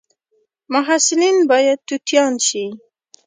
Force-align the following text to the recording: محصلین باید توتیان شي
محصلین 0.73 1.35
باید 1.49 1.79
توتیان 1.87 2.33
شي 2.47 2.65